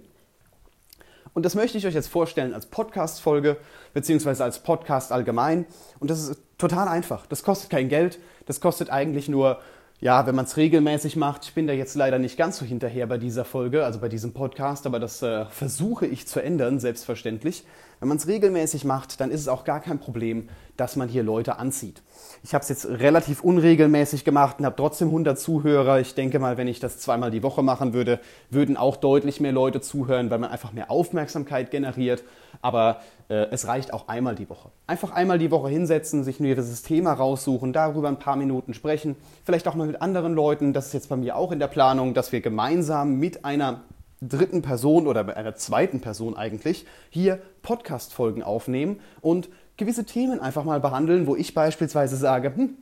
Und 1.34 1.44
das 1.44 1.54
möchte 1.54 1.78
ich 1.78 1.86
euch 1.86 1.94
jetzt 1.94 2.08
vorstellen 2.08 2.52
als 2.52 2.66
Podcast-Folge, 2.66 3.58
beziehungsweise 3.94 4.42
als 4.42 4.58
Podcast 4.58 5.12
allgemein. 5.12 5.66
Und 6.00 6.10
das 6.10 6.20
ist 6.20 6.40
total 6.56 6.88
einfach. 6.88 7.26
Das 7.26 7.44
kostet 7.44 7.70
kein 7.70 7.88
Geld. 7.88 8.18
Das 8.46 8.60
kostet 8.60 8.90
eigentlich 8.90 9.28
nur 9.28 9.60
ja, 10.00 10.26
wenn 10.26 10.34
man 10.34 10.44
es 10.44 10.56
regelmäßig 10.56 11.16
macht, 11.16 11.44
ich 11.44 11.54
bin 11.54 11.66
da 11.66 11.72
jetzt 11.72 11.96
leider 11.96 12.18
nicht 12.18 12.36
ganz 12.36 12.58
so 12.58 12.64
hinterher 12.64 13.06
bei 13.06 13.18
dieser 13.18 13.44
Folge, 13.44 13.84
also 13.84 13.98
bei 13.98 14.08
diesem 14.08 14.32
Podcast, 14.32 14.86
aber 14.86 15.00
das 15.00 15.22
äh, 15.22 15.46
versuche 15.46 16.06
ich 16.06 16.28
zu 16.28 16.40
ändern, 16.40 16.78
selbstverständlich. 16.78 17.64
Wenn 18.00 18.08
man 18.08 18.18
es 18.18 18.28
regelmäßig 18.28 18.84
macht, 18.84 19.20
dann 19.20 19.30
ist 19.30 19.40
es 19.40 19.48
auch 19.48 19.64
gar 19.64 19.80
kein 19.80 19.98
Problem, 19.98 20.48
dass 20.76 20.94
man 20.94 21.08
hier 21.08 21.24
Leute 21.24 21.58
anzieht. 21.58 22.02
Ich 22.44 22.54
habe 22.54 22.62
es 22.62 22.68
jetzt 22.68 22.86
relativ 22.86 23.42
unregelmäßig 23.42 24.24
gemacht 24.24 24.60
und 24.60 24.66
habe 24.66 24.76
trotzdem 24.76 25.08
100 25.08 25.38
Zuhörer. 25.38 25.98
Ich 25.98 26.14
denke 26.14 26.38
mal, 26.38 26.56
wenn 26.56 26.68
ich 26.68 26.78
das 26.78 26.98
zweimal 26.98 27.32
die 27.32 27.42
Woche 27.42 27.62
machen 27.62 27.94
würde, 27.94 28.20
würden 28.50 28.76
auch 28.76 28.96
deutlich 28.96 29.40
mehr 29.40 29.50
Leute 29.50 29.80
zuhören, 29.80 30.30
weil 30.30 30.38
man 30.38 30.50
einfach 30.50 30.72
mehr 30.72 30.90
Aufmerksamkeit 30.90 31.72
generiert. 31.72 32.22
Aber 32.62 33.00
äh, 33.28 33.46
es 33.50 33.66
reicht 33.66 33.92
auch 33.92 34.06
einmal 34.06 34.36
die 34.36 34.48
Woche. 34.48 34.70
Einfach 34.86 35.10
einmal 35.10 35.38
die 35.38 35.50
Woche 35.50 35.68
hinsetzen, 35.68 36.22
sich 36.22 36.38
nur 36.38 36.54
dieses 36.54 36.82
Thema 36.82 37.12
raussuchen, 37.14 37.72
darüber 37.72 38.08
ein 38.08 38.20
paar 38.20 38.36
Minuten 38.36 38.74
sprechen. 38.74 39.16
Vielleicht 39.44 39.66
auch 39.66 39.74
mal 39.74 39.88
mit 39.88 40.00
anderen 40.00 40.34
Leuten. 40.34 40.72
Das 40.72 40.86
ist 40.86 40.92
jetzt 40.92 41.08
bei 41.08 41.16
mir 41.16 41.34
auch 41.34 41.50
in 41.50 41.58
der 41.58 41.66
Planung, 41.66 42.14
dass 42.14 42.30
wir 42.30 42.40
gemeinsam 42.40 43.18
mit 43.18 43.44
einer 43.44 43.80
dritten 44.20 44.62
Person 44.62 45.06
oder 45.06 45.24
bei 45.24 45.36
einer 45.36 45.54
zweiten 45.54 46.00
Person 46.00 46.36
eigentlich 46.36 46.86
hier 47.10 47.40
Podcast-Folgen 47.62 48.42
aufnehmen 48.42 49.00
und 49.20 49.48
gewisse 49.76 50.04
Themen 50.04 50.40
einfach 50.40 50.64
mal 50.64 50.80
behandeln, 50.80 51.26
wo 51.26 51.36
ich 51.36 51.54
beispielsweise 51.54 52.16
sage, 52.16 52.54
hm, 52.54 52.76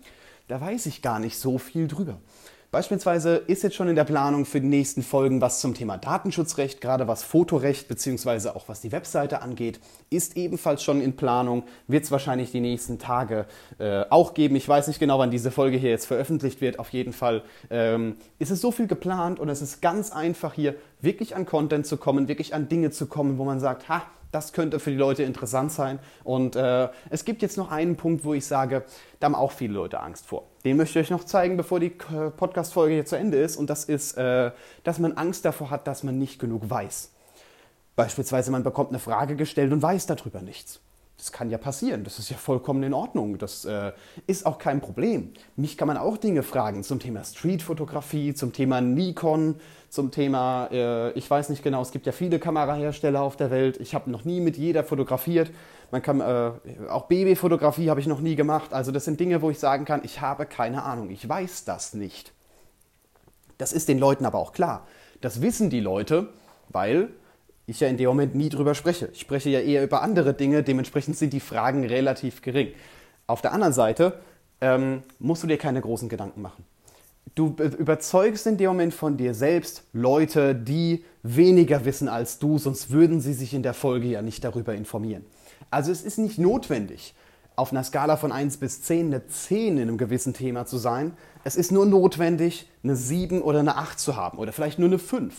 da 0.48 0.60
weiß 0.60 0.86
ich 0.86 1.02
gar 1.02 1.18
nicht 1.18 1.38
so 1.38 1.58
viel 1.58 1.88
drüber. 1.88 2.18
Beispielsweise 2.70 3.36
ist 3.36 3.62
jetzt 3.62 3.76
schon 3.76 3.88
in 3.88 3.96
der 3.96 4.04
Planung 4.04 4.44
für 4.44 4.60
die 4.60 4.66
nächsten 4.66 5.02
Folgen 5.02 5.40
was 5.40 5.60
zum 5.60 5.74
Thema 5.74 5.98
Datenschutzrecht, 5.98 6.80
gerade 6.80 7.06
was 7.06 7.22
Fotorecht 7.22 7.88
bzw. 7.88 8.50
auch 8.50 8.68
was 8.68 8.80
die 8.80 8.92
Webseite 8.92 9.40
angeht, 9.40 9.80
ist 10.10 10.36
ebenfalls 10.36 10.82
schon 10.82 11.00
in 11.00 11.16
Planung, 11.16 11.62
wird 11.86 12.04
es 12.04 12.10
wahrscheinlich 12.10 12.50
die 12.50 12.60
nächsten 12.60 12.98
Tage 12.98 13.46
äh, 13.78 14.04
auch 14.10 14.34
geben. 14.34 14.56
Ich 14.56 14.68
weiß 14.68 14.88
nicht 14.88 14.98
genau, 14.98 15.18
wann 15.18 15.30
diese 15.30 15.50
Folge 15.50 15.76
hier 15.76 15.90
jetzt 15.90 16.06
veröffentlicht 16.06 16.60
wird. 16.60 16.78
Auf 16.78 16.90
jeden 16.90 17.12
Fall 17.12 17.42
ähm, 17.70 18.16
ist 18.38 18.50
es 18.50 18.60
so 18.60 18.72
viel 18.72 18.86
geplant 18.88 19.38
und 19.38 19.48
es 19.48 19.62
ist 19.62 19.80
ganz 19.80 20.10
einfach 20.10 20.52
hier 20.52 20.74
wirklich 21.00 21.36
an 21.36 21.46
Content 21.46 21.86
zu 21.86 21.96
kommen, 21.96 22.26
wirklich 22.26 22.54
an 22.54 22.68
Dinge 22.68 22.90
zu 22.90 23.06
kommen, 23.06 23.38
wo 23.38 23.44
man 23.44 23.60
sagt, 23.60 23.88
ha, 23.88 24.02
das 24.32 24.52
könnte 24.52 24.80
für 24.80 24.90
die 24.90 24.96
Leute 24.96 25.22
interessant 25.22 25.72
sein. 25.72 25.98
Und 26.24 26.56
äh, 26.56 26.88
es 27.10 27.24
gibt 27.24 27.42
jetzt 27.42 27.56
noch 27.56 27.70
einen 27.70 27.96
Punkt, 27.96 28.24
wo 28.24 28.34
ich 28.34 28.46
sage, 28.46 28.84
da 29.20 29.26
haben 29.26 29.34
auch 29.34 29.52
viele 29.52 29.74
Leute 29.74 30.00
Angst 30.00 30.26
vor. 30.26 30.44
Den 30.64 30.76
möchte 30.76 30.98
ich 30.98 31.06
euch 31.06 31.10
noch 31.10 31.24
zeigen, 31.24 31.56
bevor 31.56 31.80
die 31.80 31.90
Podcast-Folge 31.90 32.94
hier 32.94 33.06
zu 33.06 33.16
Ende 33.16 33.38
ist. 33.38 33.56
Und 33.56 33.70
das 33.70 33.84
ist, 33.84 34.16
äh, 34.16 34.50
dass 34.84 34.98
man 34.98 35.12
Angst 35.12 35.44
davor 35.44 35.70
hat, 35.70 35.86
dass 35.86 36.02
man 36.02 36.18
nicht 36.18 36.38
genug 36.38 36.68
weiß. 36.68 37.12
Beispielsweise, 37.94 38.50
man 38.50 38.62
bekommt 38.62 38.90
eine 38.90 38.98
Frage 38.98 39.36
gestellt 39.36 39.72
und 39.72 39.80
weiß 39.80 40.06
darüber 40.06 40.42
nichts. 40.42 40.80
Das 41.18 41.32
kann 41.32 41.48
ja 41.48 41.56
passieren, 41.56 42.04
das 42.04 42.18
ist 42.18 42.28
ja 42.28 42.36
vollkommen 42.36 42.82
in 42.82 42.92
Ordnung, 42.92 43.38
das 43.38 43.64
äh, 43.64 43.92
ist 44.26 44.44
auch 44.44 44.58
kein 44.58 44.82
Problem. 44.82 45.32
Mich 45.56 45.78
kann 45.78 45.88
man 45.88 45.96
auch 45.96 46.18
Dinge 46.18 46.42
fragen 46.42 46.82
zum 46.82 47.00
Thema 47.00 47.24
Streetfotografie, 47.24 48.34
zum 48.34 48.52
Thema 48.52 48.82
Nikon, 48.82 49.54
zum 49.88 50.10
Thema, 50.10 50.68
äh, 50.70 51.12
ich 51.12 51.30
weiß 51.30 51.48
nicht 51.48 51.62
genau, 51.62 51.80
es 51.80 51.90
gibt 51.90 52.04
ja 52.04 52.12
viele 52.12 52.38
Kamerahersteller 52.38 53.22
auf 53.22 53.36
der 53.36 53.50
Welt, 53.50 53.80
ich 53.80 53.94
habe 53.94 54.10
noch 54.10 54.26
nie 54.26 54.40
mit 54.40 54.58
jeder 54.58 54.84
fotografiert, 54.84 55.50
man 55.90 56.02
kann, 56.02 56.20
äh, 56.20 56.50
auch 56.90 57.06
Babyfotografie 57.06 57.88
habe 57.88 58.00
ich 58.00 58.06
noch 58.06 58.20
nie 58.20 58.36
gemacht, 58.36 58.74
also 58.74 58.92
das 58.92 59.06
sind 59.06 59.18
Dinge, 59.18 59.40
wo 59.40 59.48
ich 59.48 59.58
sagen 59.58 59.86
kann, 59.86 60.02
ich 60.04 60.20
habe 60.20 60.44
keine 60.44 60.82
Ahnung, 60.82 61.10
ich 61.10 61.26
weiß 61.26 61.64
das 61.64 61.94
nicht. 61.94 62.32
Das 63.56 63.72
ist 63.72 63.88
den 63.88 63.98
Leuten 63.98 64.26
aber 64.26 64.38
auch 64.38 64.52
klar. 64.52 64.86
Das 65.22 65.40
wissen 65.40 65.70
die 65.70 65.80
Leute, 65.80 66.28
weil 66.68 67.08
ich 67.66 67.80
ja 67.80 67.88
in 67.88 67.96
dem 67.96 68.06
Moment 68.08 68.34
nie 68.34 68.48
drüber 68.48 68.74
spreche. 68.74 69.08
Ich 69.12 69.20
spreche 69.20 69.50
ja 69.50 69.60
eher 69.60 69.82
über 69.82 70.02
andere 70.02 70.34
Dinge, 70.34 70.62
dementsprechend 70.62 71.16
sind 71.16 71.32
die 71.32 71.40
Fragen 71.40 71.84
relativ 71.84 72.42
gering. 72.42 72.68
Auf 73.26 73.42
der 73.42 73.52
anderen 73.52 73.72
Seite 73.72 74.20
ähm, 74.60 75.02
musst 75.18 75.42
du 75.42 75.46
dir 75.46 75.58
keine 75.58 75.80
großen 75.80 76.08
Gedanken 76.08 76.42
machen. 76.42 76.64
Du 77.34 77.54
überzeugst 77.78 78.46
in 78.46 78.56
dem 78.56 78.68
Moment 78.68 78.94
von 78.94 79.16
dir 79.16 79.34
selbst 79.34 79.82
Leute, 79.92 80.54
die 80.54 81.04
weniger 81.22 81.84
wissen 81.84 82.08
als 82.08 82.38
du, 82.38 82.56
sonst 82.56 82.90
würden 82.90 83.20
sie 83.20 83.34
sich 83.34 83.52
in 83.52 83.62
der 83.62 83.74
Folge 83.74 84.06
ja 84.06 84.22
nicht 84.22 84.44
darüber 84.44 84.74
informieren. 84.74 85.26
Also 85.70 85.90
es 85.90 86.02
ist 86.02 86.18
nicht 86.18 86.38
notwendig, 86.38 87.14
auf 87.56 87.72
einer 87.72 87.82
Skala 87.82 88.16
von 88.16 88.32
1 88.32 88.58
bis 88.58 88.82
10 88.82 89.06
eine 89.06 89.26
10 89.26 89.76
in 89.76 89.82
einem 89.82 89.98
gewissen 89.98 90.34
Thema 90.34 90.66
zu 90.66 90.78
sein. 90.78 91.16
Es 91.42 91.56
ist 91.56 91.72
nur 91.72 91.84
notwendig, 91.84 92.70
eine 92.84 92.96
7 92.96 93.42
oder 93.42 93.60
eine 93.60 93.76
8 93.76 93.98
zu 93.98 94.14
haben 94.14 94.38
oder 94.38 94.52
vielleicht 94.52 94.78
nur 94.78 94.88
eine 94.88 94.98
5 94.98 95.34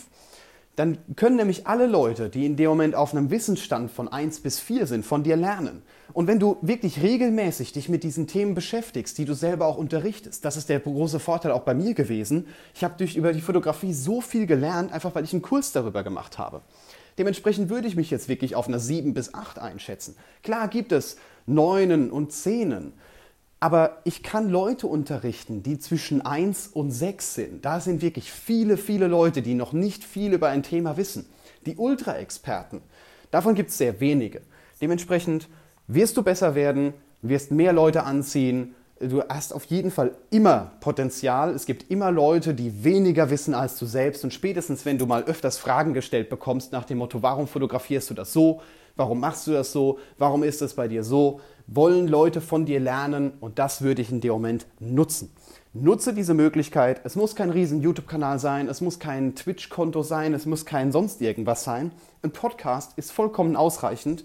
dann 0.78 0.98
können 1.16 1.34
nämlich 1.34 1.66
alle 1.66 1.86
Leute, 1.86 2.28
die 2.28 2.46
in 2.46 2.54
dem 2.54 2.68
Moment 2.68 2.94
auf 2.94 3.12
einem 3.12 3.30
Wissensstand 3.30 3.90
von 3.90 4.06
1 4.06 4.40
bis 4.40 4.60
4 4.60 4.86
sind, 4.86 5.04
von 5.04 5.24
dir 5.24 5.36
lernen. 5.36 5.82
Und 6.12 6.28
wenn 6.28 6.38
du 6.38 6.56
wirklich 6.62 7.02
regelmäßig 7.02 7.72
dich 7.72 7.88
mit 7.88 8.04
diesen 8.04 8.28
Themen 8.28 8.54
beschäftigst, 8.54 9.18
die 9.18 9.24
du 9.24 9.34
selber 9.34 9.66
auch 9.66 9.76
unterrichtest, 9.76 10.44
das 10.44 10.56
ist 10.56 10.68
der 10.68 10.78
große 10.78 11.18
Vorteil 11.18 11.50
auch 11.50 11.62
bei 11.62 11.74
mir 11.74 11.94
gewesen. 11.94 12.46
Ich 12.74 12.84
habe 12.84 12.94
durch 12.96 13.16
über 13.16 13.32
die 13.32 13.40
Fotografie 13.40 13.92
so 13.92 14.20
viel 14.20 14.46
gelernt, 14.46 14.92
einfach 14.92 15.16
weil 15.16 15.24
ich 15.24 15.32
einen 15.32 15.42
Kurs 15.42 15.72
darüber 15.72 16.04
gemacht 16.04 16.38
habe. 16.38 16.60
Dementsprechend 17.18 17.70
würde 17.70 17.88
ich 17.88 17.96
mich 17.96 18.12
jetzt 18.12 18.28
wirklich 18.28 18.54
auf 18.54 18.68
einer 18.68 18.78
7 18.78 19.14
bis 19.14 19.34
8 19.34 19.58
einschätzen. 19.58 20.14
Klar 20.44 20.68
gibt 20.68 20.92
es 20.92 21.16
Neunen 21.46 22.12
und 22.12 22.30
Zehnen, 22.30 22.92
aber 23.60 23.98
ich 24.04 24.22
kann 24.22 24.48
Leute 24.48 24.86
unterrichten, 24.86 25.62
die 25.62 25.78
zwischen 25.78 26.24
1 26.24 26.68
und 26.68 26.90
6 26.90 27.34
sind. 27.34 27.64
Da 27.64 27.80
sind 27.80 28.02
wirklich 28.02 28.30
viele, 28.30 28.76
viele 28.76 29.08
Leute, 29.08 29.42
die 29.42 29.54
noch 29.54 29.72
nicht 29.72 30.04
viel 30.04 30.32
über 30.32 30.48
ein 30.48 30.62
Thema 30.62 30.96
wissen. 30.96 31.26
Die 31.66 31.76
Ultra-Experten, 31.76 32.82
davon 33.30 33.54
gibt 33.54 33.70
es 33.70 33.78
sehr 33.78 34.00
wenige. 34.00 34.42
Dementsprechend 34.80 35.48
wirst 35.88 36.16
du 36.16 36.22
besser 36.22 36.54
werden, 36.54 36.94
wirst 37.20 37.50
mehr 37.50 37.72
Leute 37.72 38.04
anziehen. 38.04 38.74
Du 39.00 39.22
hast 39.28 39.52
auf 39.54 39.64
jeden 39.66 39.90
Fall 39.90 40.16
immer 40.30 40.72
Potenzial. 40.80 41.54
Es 41.54 41.66
gibt 41.66 41.90
immer 41.90 42.10
Leute, 42.10 42.54
die 42.54 42.82
weniger 42.82 43.30
wissen 43.30 43.54
als 43.54 43.78
du 43.78 43.86
selbst. 43.86 44.24
Und 44.24 44.34
spätestens, 44.34 44.84
wenn 44.84 44.98
du 44.98 45.06
mal 45.06 45.24
öfters 45.24 45.56
Fragen 45.56 45.94
gestellt 45.94 46.28
bekommst 46.28 46.72
nach 46.72 46.84
dem 46.84 46.98
Motto, 46.98 47.22
warum 47.22 47.46
fotografierst 47.46 48.10
du 48.10 48.14
das 48.14 48.32
so? 48.32 48.60
Warum 48.96 49.20
machst 49.20 49.46
du 49.46 49.52
das 49.52 49.70
so? 49.70 49.98
Warum 50.18 50.42
ist 50.42 50.62
es 50.62 50.74
bei 50.74 50.88
dir 50.88 51.04
so? 51.04 51.40
wollen 51.68 52.08
Leute 52.08 52.40
von 52.40 52.64
dir 52.64 52.80
lernen 52.80 53.32
und 53.40 53.58
das 53.58 53.82
würde 53.82 54.02
ich 54.02 54.10
in 54.10 54.20
dem 54.20 54.32
Moment 54.32 54.66
nutzen. 54.80 55.30
Nutze 55.74 56.14
diese 56.14 56.32
Möglichkeit. 56.32 57.02
Es 57.04 57.14
muss 57.14 57.36
kein 57.36 57.50
riesen 57.50 57.82
YouTube-Kanal 57.82 58.38
sein, 58.38 58.68
es 58.68 58.80
muss 58.80 58.98
kein 58.98 59.34
Twitch-Konto 59.34 60.02
sein, 60.02 60.32
es 60.32 60.46
muss 60.46 60.64
kein 60.64 60.92
sonst 60.92 61.20
irgendwas 61.20 61.64
sein. 61.64 61.92
Ein 62.22 62.30
Podcast 62.32 62.92
ist 62.96 63.12
vollkommen 63.12 63.54
ausreichend. 63.54 64.24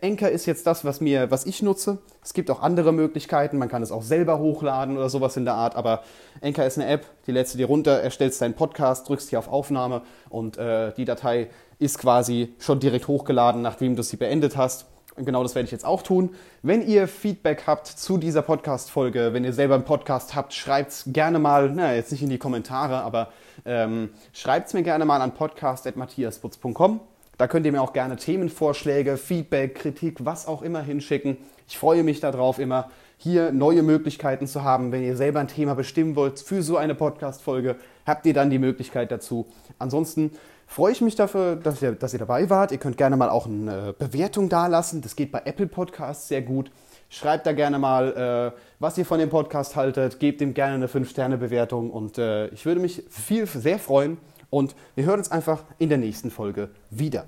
Enker 0.00 0.30
ist 0.30 0.46
jetzt 0.46 0.66
das, 0.66 0.84
was, 0.84 1.00
mir, 1.00 1.30
was 1.30 1.46
ich 1.46 1.62
nutze. 1.62 1.98
Es 2.22 2.34
gibt 2.34 2.50
auch 2.50 2.62
andere 2.62 2.92
Möglichkeiten. 2.92 3.58
Man 3.58 3.68
kann 3.68 3.82
es 3.82 3.90
auch 3.90 4.02
selber 4.02 4.38
hochladen 4.38 4.96
oder 4.96 5.08
sowas 5.08 5.36
in 5.36 5.44
der 5.44 5.54
Art. 5.54 5.76
Aber 5.76 6.02
Enker 6.40 6.66
ist 6.66 6.78
eine 6.78 6.88
App, 6.88 7.06
die 7.26 7.32
lädst 7.32 7.54
du 7.54 7.58
dir 7.58 7.66
runter, 7.66 8.00
erstellst 8.00 8.40
deinen 8.42 8.54
Podcast, 8.54 9.08
drückst 9.08 9.30
hier 9.30 9.38
auf 9.38 9.48
Aufnahme 9.48 10.02
und 10.28 10.58
äh, 10.58 10.92
die 10.94 11.04
Datei 11.04 11.48
ist 11.78 11.98
quasi 11.98 12.54
schon 12.58 12.80
direkt 12.80 13.08
hochgeladen, 13.08 13.62
nachdem 13.62 13.96
du 13.96 14.02
sie 14.02 14.16
beendet 14.16 14.56
hast. 14.56 14.86
Genau 15.16 15.42
das 15.42 15.54
werde 15.54 15.66
ich 15.66 15.72
jetzt 15.72 15.84
auch 15.84 16.02
tun. 16.02 16.34
Wenn 16.62 16.86
ihr 16.86 17.08
Feedback 17.08 17.64
habt 17.66 17.86
zu 17.86 18.18
dieser 18.18 18.42
Podcast-Folge, 18.42 19.32
wenn 19.32 19.44
ihr 19.44 19.52
selber 19.52 19.74
einen 19.74 19.84
Podcast 19.84 20.34
habt, 20.34 20.54
schreibt 20.54 20.92
es 20.92 21.04
gerne 21.08 21.38
mal, 21.38 21.70
na, 21.74 21.94
jetzt 21.94 22.12
nicht 22.12 22.22
in 22.22 22.30
die 22.30 22.38
Kommentare, 22.38 23.02
aber 23.02 23.32
ähm, 23.64 24.10
schreibt 24.32 24.68
es 24.68 24.74
mir 24.74 24.82
gerne 24.82 25.04
mal 25.04 25.20
an 25.20 25.34
podcast.matthiasputz.com. 25.34 27.00
Da 27.38 27.46
könnt 27.46 27.64
ihr 27.66 27.72
mir 27.72 27.80
auch 27.80 27.92
gerne 27.92 28.16
Themenvorschläge, 28.16 29.16
Feedback, 29.16 29.76
Kritik, 29.76 30.24
was 30.24 30.48
auch 30.48 30.60
immer 30.60 30.82
hinschicken. 30.82 31.36
Ich 31.68 31.78
freue 31.78 32.02
mich 32.02 32.18
darauf, 32.18 32.58
immer 32.58 32.90
hier 33.16 33.52
neue 33.52 33.84
Möglichkeiten 33.84 34.48
zu 34.48 34.64
haben. 34.64 34.90
Wenn 34.90 35.04
ihr 35.04 35.16
selber 35.16 35.38
ein 35.38 35.46
Thema 35.46 35.74
bestimmen 35.74 36.16
wollt 36.16 36.40
für 36.40 36.64
so 36.64 36.76
eine 36.76 36.96
Podcast-Folge, 36.96 37.76
habt 38.04 38.26
ihr 38.26 38.34
dann 38.34 38.50
die 38.50 38.58
Möglichkeit 38.58 39.12
dazu. 39.12 39.46
Ansonsten 39.78 40.32
freue 40.66 40.90
ich 40.90 41.00
mich 41.00 41.14
dafür, 41.14 41.54
dass 41.54 41.80
ihr, 41.80 41.92
dass 41.92 42.12
ihr 42.12 42.18
dabei 42.18 42.50
wart. 42.50 42.72
Ihr 42.72 42.78
könnt 42.78 42.96
gerne 42.96 43.16
mal 43.16 43.28
auch 43.28 43.46
eine 43.46 43.94
Bewertung 43.96 44.48
dalassen. 44.48 45.00
Das 45.00 45.14
geht 45.14 45.30
bei 45.30 45.42
Apple 45.44 45.68
Podcasts 45.68 46.26
sehr 46.26 46.42
gut. 46.42 46.72
Schreibt 47.08 47.46
da 47.46 47.52
gerne 47.52 47.78
mal, 47.78 48.52
äh, 48.56 48.60
was 48.80 48.98
ihr 48.98 49.06
von 49.06 49.20
dem 49.20 49.30
Podcast 49.30 49.76
haltet. 49.76 50.18
Gebt 50.18 50.40
ihm 50.40 50.54
gerne 50.54 50.74
eine 50.74 50.88
5-Sterne-Bewertung 50.88 51.90
und 51.90 52.18
äh, 52.18 52.48
ich 52.48 52.66
würde 52.66 52.80
mich 52.80 53.04
viel, 53.08 53.46
sehr 53.46 53.78
freuen. 53.78 54.18
Und 54.50 54.74
wir 54.94 55.04
hören 55.04 55.18
uns 55.18 55.30
einfach 55.30 55.64
in 55.78 55.88
der 55.88 55.98
nächsten 55.98 56.30
Folge 56.30 56.70
wieder. 56.90 57.26